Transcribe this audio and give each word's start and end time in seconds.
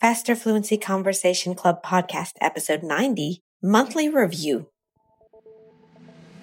Faster 0.00 0.36
Fluency 0.36 0.78
Conversation 0.78 1.56
Club 1.56 1.82
Podcast, 1.82 2.34
Episode 2.40 2.84
90, 2.84 3.42
Monthly 3.60 4.08
Review. 4.08 4.68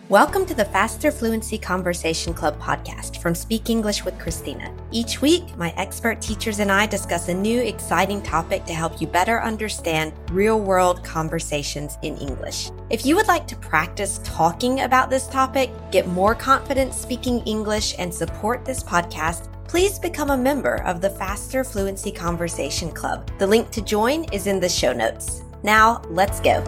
Welcome 0.10 0.46
to 0.48 0.54
the 0.54 0.66
Faster 0.66 1.10
Fluency 1.10 1.58
Conversation 1.58 2.34
Club 2.34 2.60
podcast 2.60 3.22
from 3.22 3.34
Speak 3.34 3.70
English 3.70 4.04
with 4.04 4.20
Christina. 4.20 4.76
Each 4.92 5.22
week, 5.22 5.56
my 5.56 5.74
expert 5.78 6.20
teachers 6.20 6.60
and 6.60 6.70
I 6.70 6.86
discuss 6.86 7.30
a 7.30 7.34
new 7.34 7.62
exciting 7.62 8.22
topic 8.22 8.66
to 8.66 8.74
help 8.74 9.00
you 9.00 9.08
better 9.08 9.42
understand 9.42 10.12
real 10.32 10.60
world 10.60 11.02
conversations 11.06 11.98
in 12.02 12.18
English. 12.18 12.72
If 12.90 13.06
you 13.06 13.16
would 13.16 13.28
like 13.28 13.48
to 13.48 13.56
practice 13.56 14.20
talking 14.26 14.82
about 14.82 15.10
this 15.10 15.28
topic, 15.28 15.72
get 15.94 16.08
more 16.10 16.36
confidence 16.36 16.98
speaking 16.98 17.40
English, 17.46 17.96
and 17.98 18.14
support 18.14 18.66
this 18.66 18.84
podcast, 18.84 19.48
please 19.68 20.00
become 20.00 20.30
a 20.30 20.38
member 20.38 20.82
of 20.84 21.02
the 21.02 21.10
Faster 21.10 21.64
Fluency 21.64 22.12
Conversation 22.12 22.92
Club. 22.92 23.30
The 23.40 23.48
link 23.48 23.72
to 23.72 23.82
join 23.82 24.24
is 24.26 24.48
in 24.48 24.60
the 24.60 24.70
show 24.70 24.94
notes. 24.94 25.44
Now, 25.64 26.02
let's 26.10 26.40
go. 26.40 26.64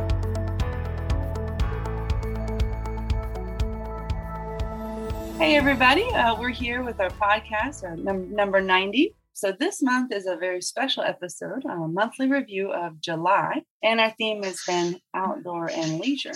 Hey, 5.37 5.55
everybody. 5.55 6.03
Uh, 6.13 6.35
we're 6.39 6.49
here 6.49 6.81
with 6.81 6.99
our 6.99 7.11
podcast, 7.11 7.83
uh, 7.83 7.95
num- 7.95 8.33
number 8.33 8.59
90. 8.59 9.13
So, 9.33 9.51
this 9.51 9.83
month 9.83 10.11
is 10.11 10.25
a 10.25 10.35
very 10.35 10.63
special 10.63 11.03
episode, 11.03 11.63
a 11.63 11.75
monthly 11.87 12.27
review 12.27 12.71
of 12.71 12.99
July, 12.99 13.61
and 13.83 13.99
our 13.99 14.09
theme 14.17 14.41
has 14.41 14.63
been 14.65 14.99
outdoor 15.13 15.69
and 15.69 15.99
leisure. 15.99 16.33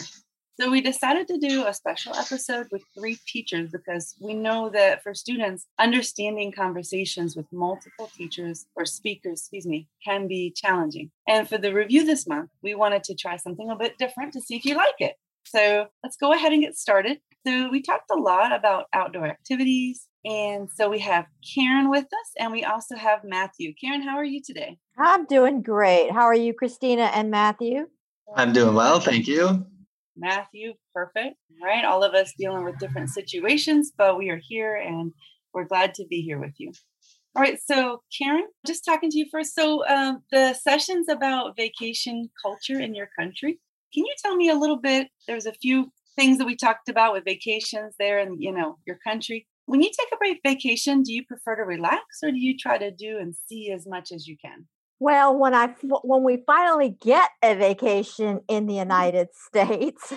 So 0.59 0.69
we 0.69 0.81
decided 0.81 1.27
to 1.29 1.37
do 1.37 1.65
a 1.65 1.73
special 1.73 2.13
episode 2.15 2.67
with 2.71 2.83
three 2.97 3.17
teachers 3.25 3.71
because 3.71 4.13
we 4.21 4.33
know 4.33 4.69
that 4.69 5.01
for 5.01 5.13
students, 5.13 5.65
understanding 5.79 6.51
conversations 6.51 7.35
with 7.35 7.45
multiple 7.51 8.11
teachers 8.15 8.65
or 8.75 8.85
speakers, 8.85 9.41
excuse 9.41 9.65
me, 9.65 9.87
can 10.05 10.27
be 10.27 10.53
challenging. 10.55 11.09
And 11.27 11.47
for 11.47 11.57
the 11.57 11.73
review 11.73 12.05
this 12.05 12.27
month, 12.27 12.49
we 12.61 12.75
wanted 12.75 13.03
to 13.05 13.15
try 13.15 13.37
something 13.37 13.69
a 13.69 13.75
bit 13.75 13.97
different 13.97 14.33
to 14.33 14.41
see 14.41 14.55
if 14.55 14.65
you 14.65 14.75
like 14.75 14.99
it. 14.99 15.15
So 15.45 15.87
let's 16.03 16.17
go 16.17 16.33
ahead 16.33 16.51
and 16.51 16.61
get 16.61 16.77
started. 16.77 17.19
So 17.47 17.69
we 17.69 17.81
talked 17.81 18.11
a 18.11 18.19
lot 18.19 18.53
about 18.53 18.85
outdoor 18.93 19.27
activities. 19.27 20.05
And 20.23 20.69
so 20.75 20.89
we 20.89 20.99
have 20.99 21.25
Karen 21.55 21.89
with 21.89 22.05
us 22.05 22.31
and 22.37 22.51
we 22.51 22.63
also 22.63 22.95
have 22.95 23.23
Matthew. 23.23 23.73
Karen, 23.81 24.03
how 24.03 24.17
are 24.17 24.25
you 24.25 24.41
today? 24.45 24.77
I'm 24.99 25.25
doing 25.25 25.63
great. 25.63 26.11
How 26.11 26.23
are 26.23 26.35
you, 26.35 26.53
Christina 26.53 27.05
and 27.15 27.31
Matthew? 27.31 27.87
I'm 28.35 28.53
doing 28.53 28.75
well, 28.75 28.99
thank 28.99 29.27
you. 29.27 29.65
Matthew, 30.17 30.73
perfect. 30.93 31.35
Right. 31.61 31.85
All 31.85 32.03
of 32.03 32.13
us 32.13 32.33
dealing 32.37 32.63
with 32.63 32.79
different 32.79 33.09
situations, 33.09 33.91
but 33.97 34.17
we 34.17 34.29
are 34.29 34.41
here 34.41 34.75
and 34.75 35.11
we're 35.53 35.65
glad 35.65 35.93
to 35.95 36.05
be 36.09 36.21
here 36.21 36.39
with 36.39 36.53
you. 36.57 36.71
All 37.35 37.41
right. 37.41 37.57
So, 37.65 38.01
Karen, 38.17 38.47
just 38.67 38.83
talking 38.83 39.09
to 39.09 39.17
you 39.17 39.25
first. 39.31 39.55
So, 39.55 39.87
um, 39.87 40.23
the 40.31 40.53
sessions 40.53 41.07
about 41.09 41.55
vacation 41.55 42.29
culture 42.41 42.79
in 42.79 42.93
your 42.93 43.09
country, 43.17 43.59
can 43.93 44.05
you 44.05 44.13
tell 44.21 44.35
me 44.35 44.49
a 44.49 44.55
little 44.55 44.77
bit? 44.77 45.07
There's 45.27 45.45
a 45.45 45.53
few 45.53 45.91
things 46.17 46.37
that 46.37 46.45
we 46.45 46.55
talked 46.55 46.89
about 46.89 47.13
with 47.13 47.23
vacations 47.25 47.95
there 47.97 48.19
and, 48.19 48.41
you 48.41 48.51
know, 48.51 48.77
your 48.85 48.97
country. 49.05 49.47
When 49.65 49.81
you 49.81 49.89
take 49.89 50.09
a 50.13 50.17
break 50.17 50.39
vacation, 50.45 51.03
do 51.03 51.13
you 51.13 51.25
prefer 51.25 51.55
to 51.55 51.63
relax 51.63 52.03
or 52.21 52.31
do 52.31 52.37
you 52.37 52.57
try 52.57 52.77
to 52.77 52.91
do 52.91 53.17
and 53.17 53.33
see 53.47 53.71
as 53.71 53.87
much 53.87 54.11
as 54.11 54.27
you 54.27 54.35
can? 54.43 54.67
Well, 55.01 55.35
when 55.35 55.55
I 55.55 55.73
when 56.03 56.23
we 56.23 56.43
finally 56.45 56.95
get 57.01 57.31
a 57.43 57.55
vacation 57.55 58.41
in 58.47 58.67
the 58.67 58.73
mm-hmm. 58.73 58.91
United 58.91 59.29
States, 59.33 60.13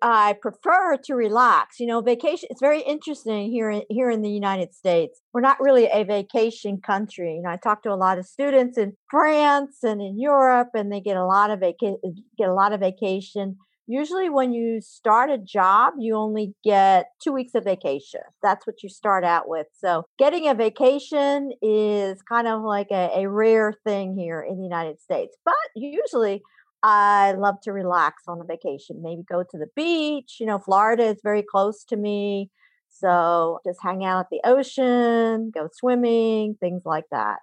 I 0.00 0.34
prefer 0.40 0.96
to 1.04 1.14
relax. 1.14 1.78
You 1.78 1.88
know, 1.88 2.00
vacation. 2.00 2.48
It's 2.50 2.62
very 2.62 2.80
interesting 2.80 3.50
here 3.50 3.68
in, 3.68 3.82
here 3.90 4.08
in 4.08 4.22
the 4.22 4.30
United 4.30 4.72
States. 4.72 5.20
We're 5.34 5.42
not 5.42 5.60
really 5.60 5.90
a 5.92 6.04
vacation 6.04 6.80
country. 6.80 7.34
You 7.34 7.42
know, 7.42 7.50
I 7.50 7.58
talk 7.58 7.82
to 7.82 7.92
a 7.92 8.00
lot 8.00 8.18
of 8.18 8.24
students 8.24 8.78
in 8.78 8.94
France 9.10 9.80
and 9.82 10.00
in 10.00 10.18
Europe, 10.18 10.70
and 10.72 10.90
they 10.90 11.02
get 11.02 11.18
a 11.18 11.26
lot 11.26 11.50
of 11.50 11.60
vaca- 11.60 12.00
get 12.38 12.48
a 12.48 12.54
lot 12.54 12.72
of 12.72 12.80
vacation 12.80 13.58
usually 13.88 14.28
when 14.28 14.52
you 14.52 14.80
start 14.80 15.30
a 15.30 15.38
job 15.38 15.94
you 15.98 16.14
only 16.14 16.54
get 16.62 17.06
two 17.22 17.32
weeks 17.32 17.54
of 17.54 17.64
vacation 17.64 18.20
that's 18.42 18.66
what 18.66 18.82
you 18.82 18.88
start 18.88 19.24
out 19.24 19.48
with 19.48 19.66
so 19.76 20.04
getting 20.18 20.46
a 20.46 20.54
vacation 20.54 21.50
is 21.62 22.22
kind 22.22 22.46
of 22.46 22.62
like 22.62 22.88
a, 22.92 23.10
a 23.16 23.28
rare 23.28 23.72
thing 23.84 24.14
here 24.16 24.40
in 24.40 24.58
the 24.58 24.64
united 24.64 25.00
states 25.00 25.36
but 25.44 25.54
usually 25.74 26.42
I 26.82 27.32
love 27.32 27.56
to 27.62 27.72
relax 27.72 28.22
on 28.28 28.40
a 28.40 28.44
vacation, 28.44 29.02
maybe 29.02 29.22
go 29.28 29.42
to 29.42 29.58
the 29.58 29.66
beach. 29.74 30.36
You 30.38 30.46
know, 30.46 30.60
Florida 30.60 31.06
is 31.06 31.20
very 31.24 31.42
close 31.42 31.82
to 31.86 31.96
me. 31.96 32.50
So 32.88 33.58
just 33.66 33.80
hang 33.82 34.04
out 34.04 34.20
at 34.20 34.26
the 34.30 34.40
ocean, 34.44 35.50
go 35.54 35.68
swimming, 35.72 36.56
things 36.60 36.82
like 36.84 37.04
that. 37.10 37.38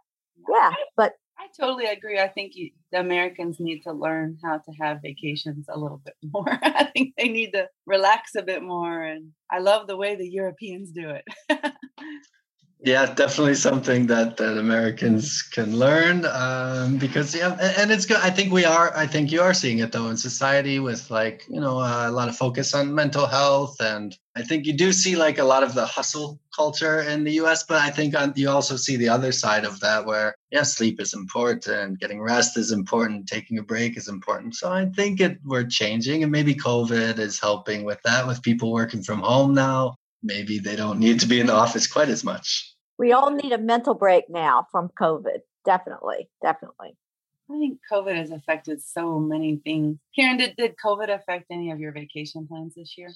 Yeah. 0.49 0.71
But 0.95 1.13
I 1.37 1.47
totally 1.59 1.85
agree. 1.85 2.19
I 2.19 2.27
think 2.27 2.55
you, 2.55 2.71
the 2.91 2.99
Americans 2.99 3.59
need 3.59 3.81
to 3.83 3.91
learn 3.91 4.37
how 4.43 4.57
to 4.59 4.71
have 4.79 5.01
vacations 5.01 5.65
a 5.69 5.77
little 5.77 6.01
bit 6.03 6.15
more. 6.33 6.47
I 6.61 6.85
think 6.85 7.13
they 7.17 7.27
need 7.27 7.51
to 7.53 7.69
relax 7.85 8.35
a 8.35 8.43
bit 8.43 8.63
more. 8.63 9.03
And 9.03 9.31
I 9.51 9.59
love 9.59 9.87
the 9.87 9.97
way 9.97 10.15
the 10.15 10.27
Europeans 10.27 10.91
do 10.91 11.09
it. 11.09 11.25
yeah, 12.81 13.13
definitely 13.13 13.55
something 13.55 14.07
that, 14.07 14.37
that 14.37 14.57
Americans 14.57 15.41
can 15.41 15.77
learn 15.77 16.25
um, 16.25 16.97
because, 16.97 17.33
yeah, 17.33 17.57
and 17.77 17.91
it's 17.91 18.05
good. 18.05 18.17
I 18.17 18.29
think 18.29 18.51
we 18.51 18.65
are, 18.65 18.95
I 18.95 19.07
think 19.07 19.31
you 19.31 19.41
are 19.41 19.53
seeing 19.53 19.79
it 19.79 19.91
though 19.91 20.09
in 20.09 20.17
society 20.17 20.79
with 20.79 21.09
like, 21.09 21.45
you 21.49 21.59
know, 21.59 21.79
uh, 21.79 22.05
a 22.07 22.11
lot 22.11 22.29
of 22.29 22.35
focus 22.35 22.73
on 22.73 22.93
mental 22.93 23.25
health 23.25 23.81
and 23.81 24.15
I 24.35 24.43
think 24.43 24.65
you 24.65 24.73
do 24.73 24.91
see 24.91 25.15
like 25.15 25.39
a 25.39 25.45
lot 25.45 25.63
of 25.63 25.73
the 25.73 25.85
hustle 25.85 26.39
culture 26.53 26.99
in 27.01 27.23
the 27.23 27.31
US, 27.43 27.63
but 27.63 27.81
I 27.81 27.89
think 27.89 28.13
you 28.35 28.49
also 28.49 28.75
see 28.75 28.97
the 28.97 29.09
other 29.09 29.31
side 29.31 29.63
of 29.63 29.79
that 29.79 30.05
where, 30.05 30.35
yeah, 30.51 30.63
sleep 30.63 30.99
is 30.99 31.13
important, 31.13 31.99
getting 31.99 32.21
rest 32.21 32.57
is 32.57 32.71
important, 32.71 33.27
taking 33.27 33.57
a 33.57 33.63
break 33.63 33.97
is 33.97 34.09
important. 34.09 34.55
So 34.55 34.71
I 34.71 34.87
think 34.87 35.21
it 35.21 35.39
we're 35.45 35.63
changing 35.63 36.23
and 36.23 36.31
maybe 36.31 36.53
COVID 36.53 37.17
is 37.17 37.39
helping 37.39 37.85
with 37.85 38.01
that 38.03 38.27
with 38.27 38.43
people 38.43 38.73
working 38.73 39.01
from 39.01 39.21
home 39.21 39.53
now. 39.53 39.95
Maybe 40.25 40.57
they 40.57 40.75
don't 40.75 40.99
need 40.99 41.19
to 41.19 41.27
be 41.27 41.39
in 41.39 41.45
the 41.45 41.53
office 41.53 41.85
quite 41.85 42.09
as 42.09 42.23
much. 42.23 42.73
We 42.97 43.11
all 43.11 43.29
need 43.29 43.51
a 43.51 43.57
mental 43.57 43.93
break 43.93 44.25
now 44.27 44.65
from 44.71 44.89
COVID. 44.99 45.39
Definitely. 45.65 46.29
Definitely. 46.41 46.97
I 47.49 47.59
think 47.59 47.79
COVID 47.91 48.15
has 48.15 48.31
affected 48.31 48.81
so 48.81 49.19
many 49.19 49.57
things. 49.57 49.99
Karen, 50.15 50.37
did, 50.37 50.55
did 50.57 50.75
COVID 50.83 51.13
affect 51.13 51.45
any 51.51 51.71
of 51.71 51.79
your 51.79 51.91
vacation 51.91 52.47
plans 52.47 52.73
this 52.75 52.97
year? 52.97 53.09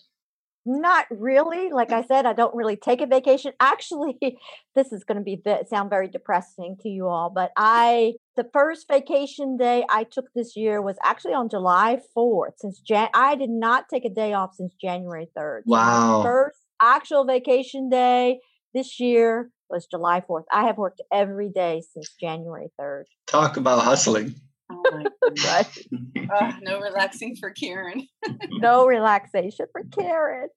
Not 0.65 1.07
really. 1.09 1.71
Like 1.71 1.91
I 1.91 2.03
said, 2.03 2.27
I 2.27 2.33
don't 2.33 2.53
really 2.53 2.75
take 2.75 3.01
a 3.01 3.07
vacation. 3.07 3.53
Actually, 3.59 4.19
this 4.75 4.91
is 4.91 5.03
going 5.03 5.17
to 5.17 5.23
be 5.23 5.41
sound 5.67 5.89
very 5.89 6.07
depressing 6.07 6.77
to 6.81 6.89
you 6.89 7.07
all, 7.07 7.31
but 7.31 7.51
I 7.57 8.13
the 8.35 8.47
first 8.53 8.87
vacation 8.87 9.57
day 9.57 9.83
I 9.89 10.03
took 10.03 10.25
this 10.35 10.55
year 10.55 10.81
was 10.81 10.97
actually 11.03 11.33
on 11.33 11.49
July 11.49 11.99
4th. 12.15 12.57
Since 12.57 12.81
Jan 12.81 13.09
I 13.15 13.35
did 13.35 13.49
not 13.49 13.89
take 13.89 14.05
a 14.05 14.09
day 14.09 14.33
off 14.33 14.53
since 14.53 14.73
January 14.75 15.27
3rd. 15.35 15.61
Wow. 15.65 16.21
First 16.23 16.59
actual 16.81 17.25
vacation 17.25 17.89
day 17.89 18.39
this 18.73 18.99
year 18.99 19.51
was 19.69 19.85
July 19.85 20.21
4th. 20.21 20.45
I 20.51 20.65
have 20.65 20.77
worked 20.77 21.01
every 21.11 21.49
day 21.49 21.83
since 21.93 22.13
January 22.19 22.69
3rd. 22.79 23.03
Talk 23.27 23.57
about 23.57 23.83
hustling. 23.83 24.35
Oh 24.71 24.83
my 24.91 25.05
goodness. 25.21 25.87
uh, 26.33 26.51
no 26.61 26.79
relaxing 26.79 27.35
for 27.35 27.51
Karen. 27.51 28.07
no 28.49 28.85
relaxation 28.85 29.67
for 29.71 29.83
Karen. 29.91 30.49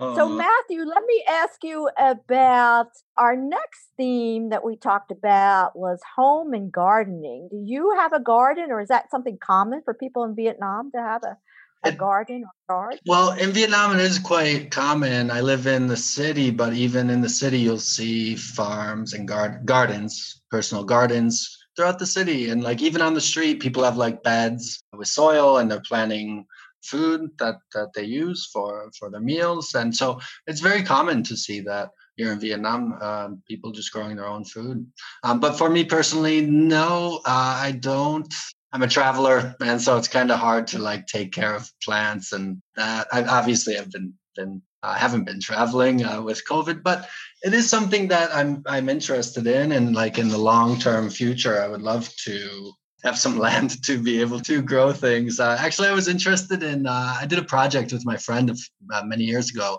Uh-huh. 0.00 0.14
So, 0.14 0.28
Matthew, 0.30 0.82
let 0.84 1.04
me 1.06 1.24
ask 1.28 1.62
you 1.62 1.90
about 1.98 2.88
our 3.18 3.36
next 3.36 3.88
theme 3.98 4.48
that 4.48 4.64
we 4.64 4.76
talked 4.76 5.10
about 5.10 5.76
was 5.76 6.00
home 6.16 6.54
and 6.54 6.72
gardening. 6.72 7.48
Do 7.50 7.62
you 7.62 7.94
have 7.98 8.14
a 8.14 8.20
garden, 8.20 8.70
or 8.70 8.80
is 8.80 8.88
that 8.88 9.10
something 9.10 9.36
common 9.38 9.82
for 9.84 9.92
people 9.92 10.24
in 10.24 10.34
Vietnam 10.34 10.90
to 10.92 10.98
have 10.98 11.22
a, 11.22 11.36
a 11.84 11.92
garden 11.92 12.44
or 12.44 12.74
garden? 12.74 12.98
Well, 13.06 13.32
in 13.32 13.52
Vietnam, 13.52 13.94
it 13.94 14.00
is 14.00 14.18
quite 14.18 14.70
common. 14.70 15.30
I 15.30 15.40
live 15.40 15.66
in 15.66 15.86
the 15.86 15.96
city, 15.96 16.50
but 16.50 16.72
even 16.74 17.10
in 17.10 17.20
the 17.20 17.28
city, 17.28 17.58
you'll 17.58 17.78
see 17.78 18.36
farms 18.36 19.12
and 19.12 19.26
gar- 19.26 19.60
gardens, 19.64 20.42
personal 20.50 20.84
gardens 20.84 21.56
throughout 21.76 21.98
the 21.98 22.06
city. 22.06 22.50
And 22.50 22.62
like 22.62 22.82
even 22.82 23.00
on 23.00 23.14
the 23.14 23.20
street, 23.20 23.60
people 23.60 23.84
have 23.84 23.96
like 23.96 24.22
beds 24.22 24.82
with 24.92 25.08
soil 25.08 25.58
and 25.58 25.70
they're 25.70 25.82
planting 25.86 26.46
food 26.82 27.30
that 27.38 27.56
that 27.74 27.92
they 27.94 28.04
use 28.04 28.48
for 28.52 28.90
for 28.98 29.10
their 29.10 29.20
meals 29.20 29.74
and 29.74 29.94
so 29.94 30.18
it's 30.46 30.60
very 30.60 30.82
common 30.82 31.22
to 31.22 31.36
see 31.36 31.60
that 31.60 31.90
here 32.16 32.32
in 32.32 32.40
vietnam 32.40 32.94
um, 33.02 33.42
people 33.46 33.70
just 33.70 33.92
growing 33.92 34.16
their 34.16 34.26
own 34.26 34.44
food 34.44 34.86
um, 35.22 35.40
but 35.40 35.58
for 35.58 35.68
me 35.68 35.84
personally 35.84 36.40
no 36.40 37.20
uh, 37.26 37.60
i 37.62 37.72
don't 37.72 38.32
i'm 38.72 38.82
a 38.82 38.88
traveler 38.88 39.54
and 39.60 39.80
so 39.80 39.96
it's 39.96 40.08
kind 40.08 40.30
of 40.30 40.38
hard 40.38 40.66
to 40.66 40.78
like 40.78 41.06
take 41.06 41.32
care 41.32 41.54
of 41.54 41.70
plants 41.82 42.32
and 42.32 42.62
that 42.76 43.06
i 43.12 43.22
obviously 43.24 43.74
have 43.74 43.90
been 43.90 44.14
been 44.36 44.62
I 44.82 44.96
haven't 44.98 45.24
been 45.24 45.40
traveling 45.40 46.04
uh, 46.04 46.22
with 46.22 46.42
COVID, 46.48 46.82
but 46.82 47.08
it 47.42 47.52
is 47.52 47.68
something 47.68 48.08
that 48.08 48.34
I'm 48.34 48.62
I'm 48.66 48.88
interested 48.88 49.46
in, 49.46 49.72
and 49.72 49.94
like 49.94 50.18
in 50.18 50.28
the 50.28 50.38
long 50.38 50.78
term 50.78 51.10
future, 51.10 51.60
I 51.62 51.68
would 51.68 51.82
love 51.82 52.08
to 52.24 52.72
have 53.04 53.18
some 53.18 53.38
land 53.46 53.82
to 53.84 54.02
be 54.02 54.20
able 54.20 54.40
to 54.40 54.62
grow 54.62 54.92
things. 54.92 55.38
Uh, 55.38 55.56
actually, 55.60 55.88
I 55.88 55.92
was 55.92 56.08
interested 56.08 56.62
in. 56.62 56.86
Uh, 56.86 57.16
I 57.20 57.26
did 57.26 57.38
a 57.38 57.44
project 57.44 57.92
with 57.92 58.06
my 58.06 58.16
friend 58.16 58.50
of, 58.50 58.58
uh, 58.92 59.02
many 59.04 59.24
years 59.24 59.50
ago, 59.50 59.78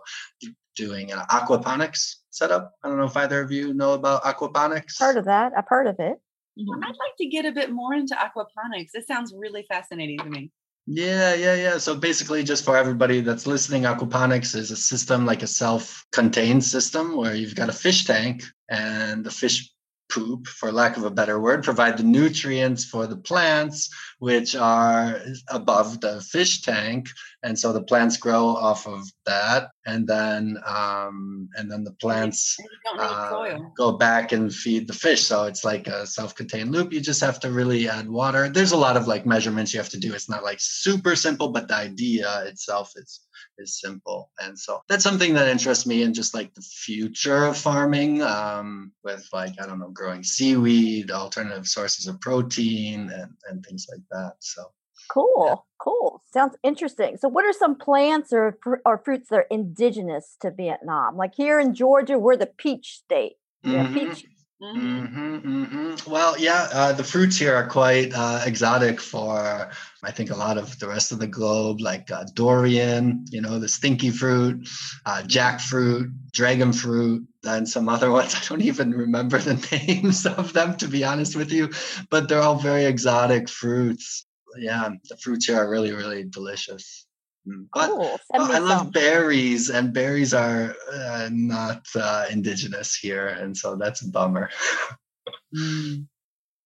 doing 0.76 1.10
aquaponics 1.10 2.18
setup. 2.30 2.74
I 2.84 2.88
don't 2.88 2.98
know 2.98 3.06
if 3.06 3.18
either 3.18 3.42
of 3.42 3.52
you 3.52 3.74
know 3.74 3.94
about 3.94 4.24
aquaponics. 4.24 5.00
Heard 5.00 5.18
of 5.18 5.26
that? 5.26 5.54
I've 5.58 5.68
heard 5.68 5.88
of 5.88 6.00
it. 6.00 6.22
Mm-hmm. 6.60 6.84
I'd 6.84 6.88
like 6.88 7.16
to 7.20 7.28
get 7.28 7.46
a 7.46 7.52
bit 7.52 7.72
more 7.72 7.94
into 7.94 8.16
aquaponics. 8.16 8.90
It 8.94 9.08
sounds 9.08 9.34
really 9.36 9.66
fascinating 9.70 10.18
to 10.20 10.26
me. 10.26 10.52
Yeah, 10.88 11.36
yeah, 11.36 11.56
yeah. 11.56 11.78
So 11.78 11.96
basically, 11.96 12.44
just 12.44 12.66
for 12.66 12.76
everybody 12.76 13.22
that's 13.22 13.48
listening, 13.48 13.84
aquaponics 13.84 14.56
is 14.56 14.72
a 14.72 14.76
system 14.76 15.26
like 15.26 15.44
a 15.44 15.48
self 15.48 16.06
contained 16.12 16.64
system 16.64 17.16
where 17.16 17.36
you've 17.36 17.56
got 17.56 17.70
a 17.70 17.74
fish 17.74 18.06
tank 18.06 18.44
and 18.70 19.24
the 19.24 19.32
fish 19.32 19.72
poop, 20.12 20.48
for 20.48 20.72
lack 20.72 20.98
of 20.98 21.04
a 21.04 21.12
better 21.12 21.40
word, 21.40 21.64
provide 21.64 21.98
the 21.98 22.04
nutrients 22.04 22.84
for 22.84 23.08
the 23.08 23.16
plants, 23.16 23.90
which 24.20 24.56
are 24.56 25.22
above 25.48 26.02
the 26.02 26.22
fish 26.22 26.62
tank, 26.62 27.08
and 27.44 27.58
so 27.58 27.74
the 27.74 27.84
plants 27.84 28.18
grow 28.18 28.48
off 28.48 28.88
of 28.88 29.12
that, 29.26 29.72
and 29.86 30.08
then 30.08 30.58
um, 30.66 31.50
and 31.56 31.72
then 31.72 31.84
the 31.84 31.94
plants 31.94 32.58
uh, 32.98 33.58
go 33.78 33.94
back 33.94 34.32
and 34.32 34.54
feed 34.54 34.88
the 34.88 34.94
fish. 34.94 35.24
So 35.24 35.46
it's 35.46 35.64
like 35.64 35.88
a 35.88 36.06
self-contained 36.06 36.72
loop. 36.72 36.94
You 36.94 37.02
just 37.02 37.22
have 37.22 37.40
to 37.42 37.52
really 37.52 37.90
add 37.90 38.10
water. 38.10 38.50
There's 38.50 38.74
a 38.74 38.78
lot 38.78 38.98
of 38.98 39.08
like 39.08 39.26
measurements 39.26 39.74
you 39.74 39.80
have 39.80 39.90
to 39.90 40.00
do. 40.00 40.14
It's 40.14 40.30
not 40.30 40.44
like 40.44 40.60
super 40.60 41.16
simple, 41.16 41.50
but 41.50 41.68
the 41.68 41.76
idea 41.76 42.44
itself 42.46 42.94
is 42.96 43.22
is 43.58 43.80
simple. 43.80 44.32
And 44.42 44.58
so 44.58 44.82
that's 44.88 45.04
something 45.04 45.34
that 45.34 45.48
interests 45.48 45.86
me 45.86 46.04
in 46.04 46.14
just 46.14 46.34
like 46.34 46.54
the 46.54 46.62
future 46.62 47.46
of 47.46 47.58
farming 47.58 48.22
um, 48.22 48.92
with 49.04 49.28
like, 49.34 49.54
I 49.62 49.66
don't 49.66 49.80
know, 49.80 49.90
growing 49.90 50.24
seaweed, 50.24 51.12
alternative 51.12 51.68
sources 51.68 52.08
of 52.08 52.20
protein 52.22 53.10
and, 53.12 53.32
and 53.50 53.66
things 53.66 53.88
like 53.92 54.02
that. 54.12 54.34
So 54.40 54.64
cool, 55.10 55.46
yeah. 55.48 55.56
cool. 55.80 56.21
Sounds 56.34 56.56
interesting. 56.64 57.18
So 57.18 57.28
what 57.28 57.46
are 57.46 57.54
some 57.54 57.76
plants 57.76 58.32
or, 58.32 58.58
or 58.86 58.98
fruits 58.98 59.30
that 59.30 59.36
are 59.36 59.48
indigenous 59.52 60.38
to 60.42 60.52
Vietnam? 60.52 61.18
Like 61.18 61.36
here 61.36 61.60
in 61.60 61.74
Georgia, 61.74 62.18
we're 62.18 62.38
the 62.38 62.46
peach 62.46 63.00
state. 63.04 63.36
Mm-hmm. 63.66 63.94
peach 63.94 64.26
Mm-hmm, 64.62 65.38
mm-hmm. 65.38 66.12
Well, 66.12 66.38
yeah, 66.38 66.68
uh, 66.72 66.94
the 66.94 67.04
fruits 67.04 67.36
here 67.36 67.56
are 67.56 67.68
quite 67.68 68.14
uh, 68.14 68.44
exotic 68.46 69.02
for, 69.02 69.72
I 70.04 70.12
think, 70.12 70.30
a 70.30 70.36
lot 70.36 70.60
of 70.60 70.78
the 70.78 70.88
rest 70.88 71.12
of 71.12 71.18
the 71.18 71.26
globe, 71.26 71.82
like 71.82 72.12
uh, 72.12 72.26
durian, 72.36 73.26
you 73.32 73.42
know, 73.42 73.58
the 73.58 73.68
stinky 73.68 74.12
fruit, 74.12 74.70
uh, 75.08 75.24
jackfruit, 75.26 76.14
dragon 76.32 76.74
fruit, 76.74 77.28
and 77.44 77.68
some 77.68 77.90
other 77.90 78.12
ones. 78.20 78.36
I 78.36 78.42
don't 78.48 78.62
even 78.62 78.92
remember 78.92 79.40
the 79.40 79.56
names 79.88 80.28
of 80.28 80.54
them, 80.54 80.78
to 80.78 80.88
be 80.88 81.04
honest 81.04 81.36
with 81.36 81.52
you, 81.52 81.72
but 82.12 82.30
they're 82.30 82.42
all 82.42 82.58
very 82.58 82.86
exotic 82.86 83.50
fruits. 83.50 84.28
Yeah, 84.58 84.90
the 85.10 85.18
fruits 85.18 85.46
here 85.46 85.58
are 85.58 85.70
really, 85.70 85.92
really 85.92 86.24
delicious. 86.24 87.06
Mm, 87.48 87.68
but 87.74 87.88
cool. 87.90 88.20
I 88.34 88.60
love 88.60 88.92
berries, 88.92 89.70
and 89.70 89.94
berries 89.94 90.34
are 90.34 90.76
uh, 90.94 91.30
not 91.32 91.86
uh, 91.96 92.26
indigenous 92.30 92.96
here, 92.96 93.28
and 93.28 93.56
so 93.56 93.76
that's 93.76 94.02
a 94.02 94.10
bummer. 94.10 94.50
mm. 95.56 96.06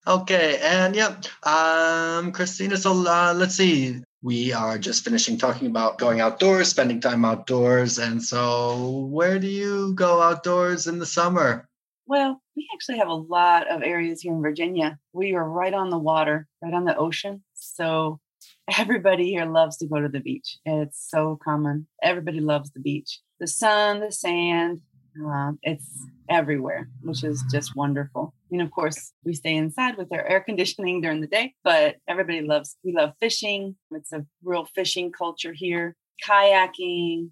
Okay, 0.07 0.59
and 0.61 0.95
yeah, 0.95 1.15
um, 1.43 2.31
Christina. 2.31 2.77
So 2.77 2.91
uh, 3.07 3.33
let's 3.35 3.55
see. 3.55 4.03
We 4.21 4.53
are 4.53 4.77
just 4.77 5.03
finishing 5.03 5.37
talking 5.37 5.67
about 5.67 5.97
going 5.97 6.19
outdoors, 6.19 6.67
spending 6.67 6.99
time 6.99 7.25
outdoors, 7.25 7.97
and 7.97 8.21
so 8.21 9.07
where 9.09 9.39
do 9.39 9.47
you 9.47 9.93
go 9.93 10.21
outdoors 10.21 10.87
in 10.87 10.99
the 10.99 11.05
summer? 11.05 11.67
Well, 12.07 12.39
we 12.55 12.67
actually 12.75 12.99
have 12.99 13.07
a 13.07 13.13
lot 13.13 13.67
of 13.67 13.81
areas 13.81 14.21
here 14.21 14.33
in 14.33 14.41
Virginia. 14.41 14.99
We 15.13 15.33
are 15.33 15.49
right 15.49 15.73
on 15.73 15.89
the 15.89 15.97
water, 15.97 16.47
right 16.61 16.73
on 16.73 16.85
the 16.85 16.95
ocean. 16.95 17.43
So 17.75 18.19
everybody 18.77 19.29
here 19.29 19.45
loves 19.45 19.77
to 19.77 19.87
go 19.87 19.99
to 19.99 20.09
the 20.09 20.19
beach. 20.19 20.57
It's 20.65 21.09
so 21.09 21.39
common. 21.43 21.87
Everybody 22.01 22.39
loves 22.39 22.71
the 22.71 22.79
beach. 22.79 23.19
The 23.39 23.47
sun, 23.47 23.99
the 23.99 24.11
sand, 24.11 24.81
uh, 25.25 25.51
it's 25.61 26.05
everywhere, 26.29 26.89
which 27.01 27.23
is 27.23 27.43
just 27.51 27.75
wonderful. 27.75 28.33
And 28.51 28.61
of 28.61 28.71
course, 28.71 29.13
we 29.23 29.33
stay 29.33 29.55
inside 29.55 29.97
with 29.97 30.11
our 30.11 30.25
air 30.25 30.41
conditioning 30.45 31.01
during 31.01 31.21
the 31.21 31.27
day, 31.27 31.53
but 31.63 31.97
everybody 32.07 32.41
loves, 32.41 32.77
we 32.83 32.93
love 32.93 33.13
fishing. 33.19 33.75
It's 33.91 34.11
a 34.13 34.25
real 34.43 34.65
fishing 34.65 35.11
culture 35.11 35.53
here, 35.53 35.95
kayaking, 36.25 37.31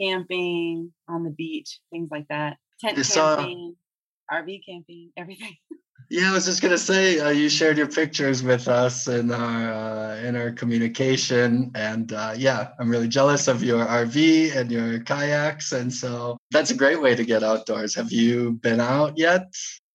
camping 0.00 0.92
on 1.08 1.24
the 1.24 1.30
beach, 1.30 1.80
things 1.90 2.08
like 2.10 2.28
that, 2.28 2.56
tent 2.80 2.96
camping, 3.06 3.76
RV 4.30 4.60
camping, 4.66 5.10
everything. 5.16 5.56
Yeah, 6.10 6.30
I 6.30 6.32
was 6.32 6.44
just 6.44 6.60
gonna 6.60 6.78
say 6.78 7.18
uh, 7.18 7.30
you 7.30 7.48
shared 7.48 7.78
your 7.78 7.88
pictures 7.88 8.42
with 8.42 8.68
us 8.68 9.08
in 9.08 9.32
our 9.32 9.72
uh, 9.72 10.16
in 10.18 10.36
our 10.36 10.52
communication, 10.52 11.70
and 11.74 12.12
uh, 12.12 12.34
yeah, 12.36 12.68
I'm 12.78 12.90
really 12.90 13.08
jealous 13.08 13.48
of 13.48 13.62
your 13.62 13.84
RV 13.84 14.54
and 14.54 14.70
your 14.70 15.00
kayaks, 15.00 15.72
and 15.72 15.92
so 15.92 16.36
that's 16.50 16.70
a 16.70 16.74
great 16.74 17.00
way 17.00 17.14
to 17.14 17.24
get 17.24 17.42
outdoors. 17.42 17.94
Have 17.94 18.12
you 18.12 18.52
been 18.52 18.80
out 18.80 19.16
yet? 19.16 19.52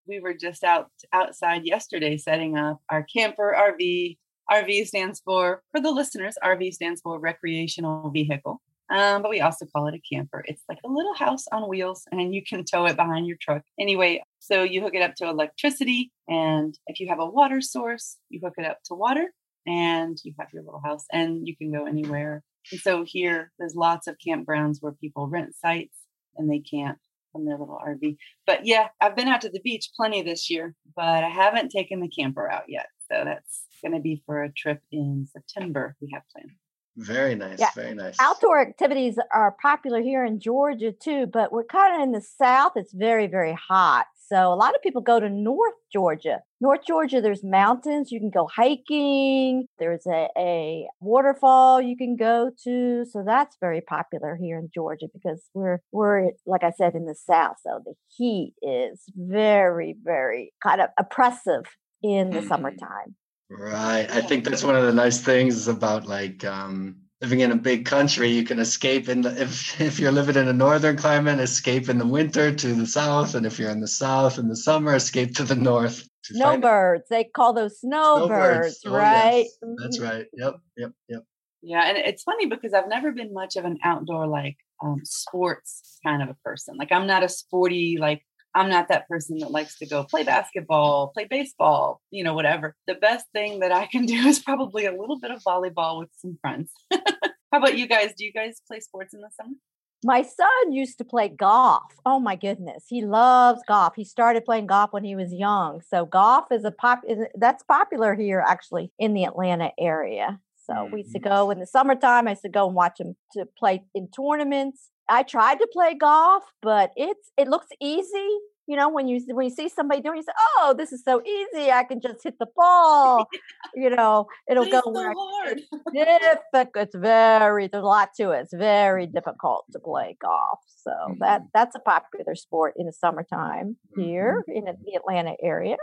We 0.08 0.20
were 0.20 0.34
just 0.34 0.64
out 0.64 0.88
outside 1.14 1.66
yesterday 1.66 2.18
setting 2.18 2.58
up 2.58 2.82
our 2.90 3.04
camper 3.04 3.56
RV. 3.56 4.18
RV 4.52 4.88
stands 4.88 5.22
for 5.24 5.62
for 5.72 5.80
the 5.80 5.92
listeners. 5.92 6.36
RV 6.44 6.74
stands 6.74 7.02
for 7.02 7.20
recreational 7.20 8.10
vehicle. 8.10 8.62
Um, 8.90 9.22
but 9.22 9.30
we 9.30 9.42
also 9.42 9.66
call 9.66 9.88
it 9.88 9.94
a 9.94 10.16
camper. 10.16 10.44
It's 10.48 10.64
like 10.68 10.80
a 10.84 10.90
little 10.90 11.14
house 11.14 11.46
on 11.52 11.70
wheels, 11.70 12.04
and 12.12 12.34
you 12.34 12.44
can 12.44 12.66
tow 12.66 12.86
it 12.86 12.96
behind 12.96 13.28
your 13.28 13.38
truck. 13.40 13.62
Anyway, 13.80 14.24
so 14.40 14.64
you 14.64 14.82
hook 14.82 14.96
it 14.96 15.04
up 15.04 15.16
to 15.16 15.28
electricity, 15.28 16.12
and 16.28 16.78
if 16.88 17.00
you 17.00 17.08
have 17.10 17.20
a 17.20 17.26
water 17.26 17.62
source, 17.62 18.18
you 18.30 18.40
hook 18.44 18.56
it 18.58 18.66
up 18.66 18.80
to 18.86 18.96
water, 18.96 19.28
and 19.68 20.18
you 20.24 20.34
have 20.40 20.50
your 20.54 20.64
little 20.64 20.82
house, 20.84 21.06
and 21.12 21.48
you 21.48 21.56
can 21.56 21.72
go 21.72 21.86
anywhere. 21.86 22.44
And 22.72 22.82
so 22.82 23.04
here, 23.06 23.52
there's 23.60 23.76
lots 23.76 24.08
of 24.08 24.18
campgrounds 24.26 24.78
where 24.80 24.94
people 24.94 25.28
rent 25.28 25.56
sites 25.56 25.96
and 26.38 26.50
they 26.50 26.60
camp 26.60 26.98
from 27.32 27.46
their 27.46 27.58
little 27.58 27.80
RV. 27.86 28.18
But 28.46 28.66
yeah, 28.66 28.88
I've 29.00 29.16
been 29.16 29.28
out 29.28 29.42
to 29.42 29.50
the 29.50 29.62
beach 29.62 29.90
plenty 29.96 30.22
this 30.22 30.50
year, 30.50 30.76
but 30.96 31.24
I 31.24 31.30
haven't 31.30 31.70
taken 31.70 32.00
the 32.00 32.10
camper 32.10 32.50
out 32.50 32.66
yet. 32.68 32.88
So 33.12 33.24
that's 33.24 33.66
going 33.82 33.94
to 33.94 34.00
be 34.00 34.22
for 34.26 34.44
a 34.44 34.52
trip 34.52 34.82
in 34.92 35.28
September 35.32 35.96
we 36.02 36.10
have 36.14 36.24
planned. 36.32 36.52
Very 37.00 37.34
nice. 37.34 37.60
Yeah. 37.60 37.70
Very 37.74 37.96
nice. 37.96 38.18
Outdoor 38.20 38.60
activities 38.60 39.18
are 39.34 39.56
popular 39.62 40.02
here 40.02 40.26
in 40.26 40.40
Georgia 40.40 40.92
too, 40.92 41.28
but 41.28 41.52
we're 41.52 41.64
kind 41.64 41.96
of 41.96 42.02
in 42.02 42.12
the 42.12 42.22
south. 42.22 42.74
It's 42.76 42.94
very, 42.94 43.26
very 43.28 43.54
hot. 43.54 44.08
So 44.28 44.54
a 44.54 44.56
lot 44.56 44.76
of 44.76 44.82
people 44.82 45.02
go 45.02 45.20
to 45.20 45.30
North 45.30 45.74
Georgia. 45.92 46.42
North 46.62 46.82
Georgia, 46.86 47.22
there's 47.22 47.44
mountains. 47.44 48.12
You 48.12 48.20
can 48.20 48.30
go 48.30 48.48
hiking. 48.54 49.66
There's 49.80 50.06
a, 50.06 50.28
a 50.38 50.88
waterfall 51.00 51.82
you 51.82 51.98
can 51.98 52.18
go 52.18 52.52
to. 52.66 53.06
So 53.10 53.24
that's 53.26 53.56
very 53.62 53.82
popular 53.82 54.38
here 54.40 54.60
in 54.60 54.70
Georgia 54.72 55.08
because 55.12 55.42
we're 55.54 55.80
we're 55.92 56.32
like 56.46 56.64
I 56.64 56.72
said 56.72 56.96
in 56.96 57.06
the 57.06 57.16
south. 57.16 57.56
So 57.64 57.82
the 57.84 57.94
heat 58.10 58.54
is 58.62 59.06
very, 59.16 59.96
very 60.04 60.52
kind 60.62 60.82
of 60.82 60.90
oppressive 61.00 61.64
in 62.04 62.30
the 62.30 62.40
mm-hmm. 62.40 62.48
summertime. 62.50 63.16
Right. 63.50 64.10
I 64.10 64.22
think 64.22 64.46
that's 64.46 64.64
one 64.64 64.76
of 64.76 64.86
the 64.86 64.94
nice 64.94 65.20
things 65.20 65.68
about 65.68 66.06
like 66.06 66.46
um, 66.46 66.98
living 67.22 67.40
in 67.40 67.52
a 67.52 67.56
big 67.56 67.86
country. 67.86 68.30
You 68.30 68.44
can 68.44 68.60
escape 68.60 69.10
in 69.10 69.22
the 69.22 69.42
if 69.42 69.80
if 69.90 70.00
you're 70.00 70.12
living 70.12 70.36
in 70.36 70.48
a 70.48 70.54
northern 70.54 70.98
climate, 70.98 71.40
escape 71.40 71.90
in 71.90 71.98
the 71.98 72.06
winter 72.06 72.54
to 72.54 72.74
the 72.74 72.86
south, 72.86 73.36
and 73.36 73.46
if 73.46 73.58
you're 73.58 73.72
in 73.72 73.82
the 73.82 73.88
south 73.88 74.38
in 74.38 74.48
the 74.48 74.56
summer, 74.56 74.96
escape 74.96 75.36
to 75.36 75.44
the 75.44 75.56
north. 75.56 76.08
Snowbirds. 76.24 77.10
They 77.10 77.24
call 77.24 77.54
those 77.54 77.80
snowbirds, 77.80 78.82
snowbirds. 78.82 78.84
Oh, 78.86 78.92
right? 78.92 79.46
Yes. 79.46 79.58
That's 79.78 79.98
mm-hmm. 79.98 80.06
right. 80.06 80.26
Yep. 80.34 80.56
Yep. 80.78 80.92
Yep. 81.08 81.24
Yeah, 81.62 81.90
and 81.90 81.98
it's 81.98 82.24
funny 82.24 82.46
because 82.46 82.74
I've 82.74 82.88
never 82.88 83.12
been 83.12 83.34
much 83.34 83.56
of 83.56 83.66
an 83.66 83.80
outdoor 83.84 84.28
like 84.28 84.58
um, 84.84 85.02
sports 85.04 86.00
kind 86.06 86.22
of 86.22 86.30
a 86.30 86.36
person. 86.46 86.78
Like 86.78 86.92
I'm 86.92 87.08
not 87.08 87.24
a 87.24 87.30
sporty 87.30 87.98
like 88.00 88.24
I'm 88.56 88.70
not 88.70 88.88
that 88.88 89.08
person 89.08 89.38
that 89.40 89.52
likes 89.52 89.78
to 89.80 89.86
go 89.86 90.04
play 90.04 90.24
basketball, 90.24 91.10
play 91.10 91.28
baseball, 91.30 92.02
you 92.12 92.24
know, 92.24 92.34
whatever. 92.34 92.76
The 92.88 92.96
best 92.96 93.26
thing 93.34 93.60
that 93.60 93.72
I 93.72 93.86
can 93.86 94.06
do 94.08 94.16
is 94.16 94.40
probably 94.40 94.86
a 94.86 94.92
little 94.92 95.20
bit 95.20 95.32
of 95.32 95.42
volleyball 95.44 96.00
with 96.00 96.10
some 96.18 96.38
friends. 96.42 96.72
How 96.92 97.58
about 97.58 97.78
you 97.78 97.88
guys? 97.88 98.14
Do 98.18 98.26
you 98.26 98.34
guys 98.34 98.62
play 98.68 98.80
sports 98.80 99.14
in 99.14 99.22
the 99.22 99.30
summer? 99.36 99.56
My 100.04 100.22
son 100.22 100.72
used 100.72 100.98
to 101.00 101.04
play 101.04 101.28
golf. 101.28 101.92
Oh 102.06 102.20
my 102.20 102.36
goodness, 102.36 102.86
he 102.88 103.04
loves 103.04 103.62
golf. 103.68 103.96
He 103.96 104.06
started 104.06 104.46
playing 104.46 104.68
golf 104.68 104.94
when 104.94 105.04
he 105.04 105.16
was 105.16 105.34
young. 105.34 105.82
So 105.82 106.06
golf 106.06 106.46
is 106.52 106.64
a 106.64 106.72
pop 106.72 107.02
is, 107.08 107.20
that's 107.36 107.64
popular 107.64 108.16
here 108.16 108.42
actually 108.46 108.94
in 108.98 109.14
the 109.14 109.26
Atlanta 109.26 109.72
area. 109.78 110.40
So 110.56 110.88
we 110.92 111.02
used 111.02 111.14
to 111.14 111.20
mm-hmm. 111.20 111.30
go 111.30 111.52
in 111.52 111.60
the 111.60 111.66
summertime. 111.66 112.28
I 112.28 112.32
used 112.32 112.44
to 112.44 112.50
go 112.50 112.68
and 112.68 112.76
watch 112.76 113.00
him 113.00 113.16
to 113.34 113.46
play 113.58 113.84
in 113.96 114.08
tournaments. 114.08 114.90
I 115.10 115.24
tried 115.24 115.60
to 115.60 115.68
play 115.72 115.96
golf, 115.96 116.44
but 116.62 116.92
it's 116.96 117.32
it 117.38 117.48
looks 117.48 117.68
easy. 117.82 118.30
You 118.68 118.76
know, 118.76 118.88
when 118.88 119.08
you 119.08 119.20
when 119.34 119.46
you 119.46 119.50
see 119.50 119.68
somebody 119.68 120.02
doing, 120.02 120.18
you 120.18 120.24
say, 120.24 120.32
"Oh, 120.60 120.76
this 120.78 120.92
is 120.92 121.04
so 121.04 121.24
easy! 121.26 121.72
I 121.72 121.84
can 121.84 122.00
just 122.00 122.24
hit 122.24 122.38
the 122.40 122.46
ball." 122.56 123.28
you 123.76 123.90
know, 123.90 124.28
it'll 124.50 124.70
go 124.70 124.82
so 124.86 124.94
hard. 124.94 125.62
difficult. 125.94 126.70
It's 126.76 126.96
very 126.96 127.68
there's 127.68 127.84
a 127.84 127.88
lot 127.88 128.10
to 128.18 128.32
it. 128.32 128.42
It's 128.42 128.54
very 128.54 129.08
difficult 129.08 129.66
to 129.72 129.80
play 129.80 130.18
golf. 130.22 130.60
So 130.68 130.92
mm-hmm. 130.92 131.14
that 131.22 131.42
that's 131.54 131.76
a 131.76 131.80
popular 131.80 132.36
sport 132.36 132.74
in 132.78 132.86
the 132.86 132.94
summertime 132.94 133.78
here 133.96 134.44
mm-hmm. 134.48 134.68
in 134.68 134.76
the 134.86 134.96
Atlanta 134.96 135.36
area. 135.42 135.78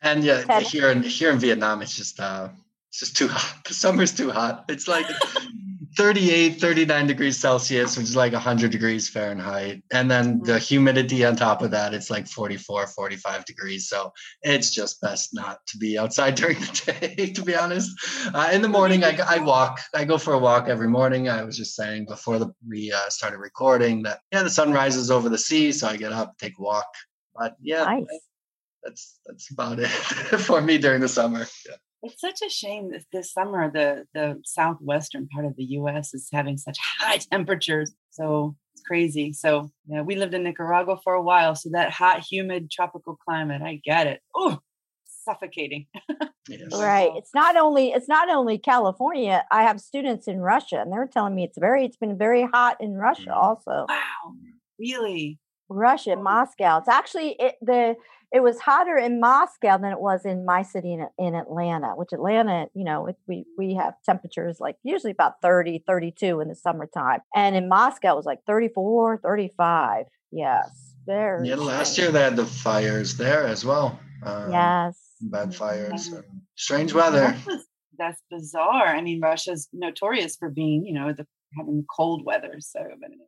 And 0.00 0.22
yeah, 0.22 0.42
Tennis. 0.42 0.70
here 0.70 0.90
in 0.90 1.02
here 1.02 1.32
in 1.32 1.38
Vietnam, 1.38 1.82
it's 1.82 1.96
just 1.96 2.20
uh, 2.20 2.48
it's 2.88 3.00
just 3.00 3.16
too 3.16 3.28
hot. 3.28 3.62
The 3.68 3.74
summer's 3.74 4.12
too 4.12 4.30
hot. 4.30 4.64
It's 4.68 4.88
like 4.88 5.06
38, 5.98 6.60
39 6.60 7.06
degrees 7.08 7.36
Celsius, 7.36 7.96
which 7.96 8.04
is 8.04 8.14
like 8.14 8.32
100 8.32 8.70
degrees 8.70 9.08
Fahrenheit. 9.08 9.82
And 9.90 10.08
then 10.08 10.38
the 10.44 10.52
mm-hmm. 10.52 10.58
humidity 10.58 11.24
on 11.24 11.34
top 11.34 11.60
of 11.60 11.72
that, 11.72 11.92
it's 11.92 12.08
like 12.08 12.28
44, 12.28 12.86
45 12.86 13.44
degrees. 13.44 13.88
So 13.88 14.12
it's 14.42 14.70
just 14.70 15.00
best 15.00 15.34
not 15.34 15.58
to 15.66 15.76
be 15.76 15.98
outside 15.98 16.34
during 16.36 16.56
the 16.60 17.16
day, 17.16 17.32
to 17.32 17.42
be 17.42 17.56
honest. 17.56 17.90
Uh, 18.32 18.48
in 18.52 18.62
the 18.62 18.68
morning, 18.68 19.02
I, 19.02 19.18
I 19.26 19.40
walk. 19.40 19.80
I 19.92 20.04
go 20.04 20.18
for 20.18 20.34
a 20.34 20.38
walk 20.38 20.68
every 20.68 20.86
morning. 20.86 21.28
I 21.28 21.42
was 21.42 21.56
just 21.56 21.74
saying 21.74 22.06
before 22.06 22.38
the, 22.38 22.54
we 22.66 22.92
uh, 22.92 23.08
started 23.08 23.38
recording 23.38 24.04
that, 24.04 24.20
yeah, 24.30 24.44
the 24.44 24.50
sun 24.50 24.72
rises 24.72 25.10
over 25.10 25.28
the 25.28 25.36
sea. 25.36 25.72
So 25.72 25.88
I 25.88 25.96
get 25.96 26.12
up, 26.12 26.38
take 26.38 26.60
a 26.60 26.62
walk. 26.62 26.86
But 27.34 27.56
yeah, 27.60 27.82
nice. 27.82 28.06
that's 28.84 29.18
that's 29.26 29.50
about 29.50 29.80
it 29.80 29.88
for 30.46 30.60
me 30.60 30.78
during 30.78 31.00
the 31.00 31.08
summer. 31.08 31.44
Yeah. 31.66 31.74
It's 32.02 32.20
such 32.20 32.40
a 32.46 32.50
shame 32.50 32.92
that 32.92 33.04
this 33.12 33.32
summer 33.32 33.70
the 33.70 34.04
the 34.14 34.40
southwestern 34.44 35.28
part 35.28 35.46
of 35.46 35.56
the 35.56 35.64
U.S. 35.64 36.14
is 36.14 36.28
having 36.32 36.56
such 36.56 36.78
high 36.78 37.18
temperatures. 37.32 37.92
So 38.10 38.56
it's 38.74 38.82
crazy. 38.86 39.32
So 39.32 39.70
yeah, 39.86 40.02
we 40.02 40.14
lived 40.14 40.34
in 40.34 40.44
Nicaragua 40.44 40.98
for 41.02 41.14
a 41.14 41.22
while, 41.22 41.54
so 41.54 41.70
that 41.72 41.90
hot, 41.90 42.24
humid, 42.28 42.70
tropical 42.70 43.16
climate, 43.16 43.62
I 43.62 43.80
get 43.84 44.06
it. 44.06 44.20
Oh, 44.34 44.58
suffocating. 45.28 45.86
yes. 46.48 46.72
Right. 46.72 47.10
It's 47.16 47.34
not 47.34 47.56
only 47.56 47.90
it's 47.90 48.08
not 48.08 48.30
only 48.30 48.58
California. 48.58 49.44
I 49.50 49.62
have 49.64 49.80
students 49.80 50.28
in 50.28 50.38
Russia, 50.38 50.80
and 50.80 50.92
they're 50.92 51.08
telling 51.12 51.34
me 51.34 51.44
it's 51.44 51.58
very 51.58 51.84
it's 51.84 51.96
been 51.96 52.16
very 52.16 52.46
hot 52.52 52.76
in 52.80 52.94
Russia 52.94 53.30
mm. 53.30 53.36
also. 53.36 53.86
Wow, 53.88 54.34
really? 54.78 55.38
Russia, 55.68 56.16
Moscow. 56.16 56.78
It's 56.78 56.88
actually 56.88 57.36
it, 57.38 57.56
the 57.60 57.96
it 58.32 58.40
was 58.42 58.60
hotter 58.60 58.96
in 58.96 59.20
Moscow 59.20 59.78
than 59.78 59.92
it 59.92 60.00
was 60.00 60.24
in 60.24 60.44
my 60.44 60.62
city 60.62 60.92
in, 60.92 61.06
in 61.18 61.34
Atlanta, 61.34 61.88
which 61.96 62.12
Atlanta, 62.12 62.66
you 62.74 62.84
know, 62.84 63.06
it, 63.06 63.16
we, 63.26 63.44
we 63.56 63.74
have 63.74 63.94
temperatures 64.04 64.58
like 64.60 64.76
usually 64.82 65.12
about 65.12 65.40
30, 65.40 65.84
32 65.86 66.40
in 66.40 66.48
the 66.48 66.54
summertime. 66.54 67.20
And 67.34 67.56
in 67.56 67.68
Moscow, 67.68 68.12
it 68.12 68.16
was 68.16 68.26
like 68.26 68.40
34, 68.46 69.20
35. 69.22 70.06
Yes. 70.30 70.94
Very 71.06 71.48
yeah, 71.48 71.54
last 71.54 71.96
year 71.96 72.10
they 72.10 72.20
had 72.20 72.36
the 72.36 72.44
fires 72.44 73.16
there 73.16 73.46
as 73.46 73.64
well. 73.64 73.98
Um, 74.22 74.52
yes. 74.52 75.00
Bad 75.22 75.54
fires. 75.54 76.10
Mm-hmm. 76.10 76.20
Strange 76.54 76.92
weather. 76.92 77.34
That's, 77.46 77.64
that's 77.98 78.22
bizarre. 78.30 78.88
I 78.88 79.00
mean, 79.00 79.20
Russia's 79.20 79.68
notorious 79.72 80.36
for 80.36 80.50
being, 80.50 80.84
you 80.84 80.92
know, 80.92 81.14
the 81.14 81.26
having 81.56 81.84
cold 81.96 82.26
weather. 82.26 82.56
So, 82.60 82.80
but 82.80 83.06
anyway. 83.06 83.24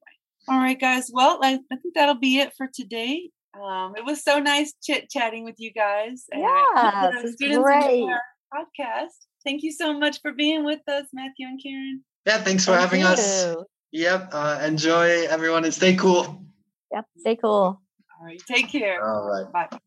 All 0.48 0.58
right, 0.58 0.78
guys. 0.78 1.10
Well, 1.12 1.38
I, 1.42 1.58
I 1.72 1.76
think 1.76 1.94
that'll 1.94 2.18
be 2.18 2.38
it 2.38 2.52
for 2.56 2.68
today. 2.72 3.30
Um, 3.54 3.94
it 3.96 4.04
was 4.04 4.22
so 4.22 4.38
nice 4.38 4.74
chit 4.82 5.10
chatting 5.10 5.44
with 5.44 5.56
you 5.58 5.72
guys. 5.72 6.24
Yeah, 6.32 7.10
students 7.26 7.58
great. 7.58 8.06
podcast. 8.54 9.16
Thank 9.44 9.62
you 9.62 9.72
so 9.72 9.98
much 9.98 10.20
for 10.20 10.32
being 10.32 10.64
with 10.64 10.80
us, 10.88 11.06
Matthew 11.12 11.46
and 11.46 11.60
Karen. 11.62 12.04
Yeah, 12.26 12.38
thanks 12.38 12.64
for 12.64 12.72
Thank 12.72 12.82
having 12.82 13.00
you. 13.00 13.06
us. 13.06 13.56
Yep. 13.92 14.30
Uh, 14.32 14.60
enjoy 14.64 15.26
everyone 15.26 15.64
and 15.64 15.74
stay 15.74 15.96
cool. 15.96 16.44
Yep. 16.92 17.06
Stay 17.18 17.36
cool. 17.36 17.80
All 18.20 18.26
right. 18.26 18.40
Take 18.46 18.70
care. 18.70 19.02
All 19.02 19.26
right. 19.26 19.70
Bye. 19.70 19.78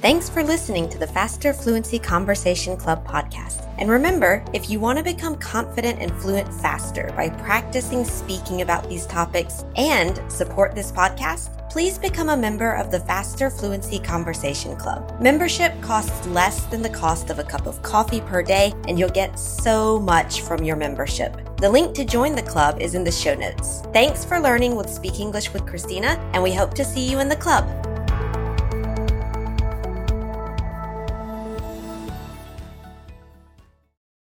Thanks 0.00 0.30
for 0.30 0.42
listening 0.42 0.88
to 0.88 0.96
the 0.96 1.06
Faster 1.06 1.52
Fluency 1.52 1.98
Conversation 1.98 2.74
Club 2.74 3.06
podcast. 3.06 3.70
And 3.76 3.90
remember, 3.90 4.42
if 4.54 4.70
you 4.70 4.80
want 4.80 4.96
to 4.96 5.04
become 5.04 5.36
confident 5.36 6.00
and 6.00 6.10
fluent 6.22 6.50
faster 6.54 7.12
by 7.14 7.28
practicing 7.28 8.06
speaking 8.06 8.62
about 8.62 8.88
these 8.88 9.04
topics 9.04 9.62
and 9.76 10.18
support 10.32 10.74
this 10.74 10.90
podcast, 10.90 11.50
please 11.68 11.98
become 11.98 12.30
a 12.30 12.36
member 12.36 12.72
of 12.72 12.90
the 12.90 13.00
Faster 13.00 13.50
Fluency 13.50 13.98
Conversation 13.98 14.74
Club. 14.74 15.20
Membership 15.20 15.78
costs 15.82 16.26
less 16.28 16.64
than 16.64 16.80
the 16.80 16.88
cost 16.88 17.28
of 17.28 17.38
a 17.38 17.44
cup 17.44 17.66
of 17.66 17.82
coffee 17.82 18.22
per 18.22 18.42
day, 18.42 18.72
and 18.88 18.98
you'll 18.98 19.10
get 19.10 19.38
so 19.38 20.00
much 20.00 20.40
from 20.40 20.64
your 20.64 20.76
membership. 20.76 21.36
The 21.58 21.68
link 21.68 21.94
to 21.96 22.06
join 22.06 22.34
the 22.34 22.42
club 22.42 22.80
is 22.80 22.94
in 22.94 23.04
the 23.04 23.12
show 23.12 23.34
notes. 23.34 23.82
Thanks 23.92 24.24
for 24.24 24.40
learning 24.40 24.76
with 24.76 24.88
Speak 24.88 25.20
English 25.20 25.52
with 25.52 25.66
Christina, 25.66 26.18
and 26.32 26.42
we 26.42 26.54
hope 26.54 26.72
to 26.76 26.86
see 26.86 27.06
you 27.06 27.18
in 27.20 27.28
the 27.28 27.36
club. 27.36 27.89